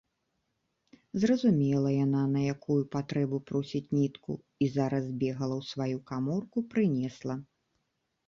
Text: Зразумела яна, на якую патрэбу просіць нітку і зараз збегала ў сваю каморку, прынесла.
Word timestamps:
Зразумела 1.23 1.89
яна, 2.05 2.21
на 2.35 2.41
якую 2.53 2.77
патрэбу 2.95 3.37
просіць 3.51 3.83
нітку 3.99 4.31
і 4.67 4.69
зараз 4.77 5.03
збегала 5.13 5.55
ў 5.61 5.71
сваю 5.73 5.97
каморку, 6.13 6.57
прынесла. 6.73 7.35